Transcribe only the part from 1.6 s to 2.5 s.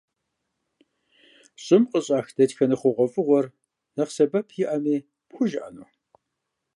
ЩӀым къыщӀах